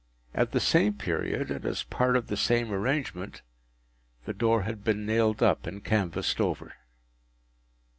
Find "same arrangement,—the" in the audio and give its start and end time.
2.35-4.33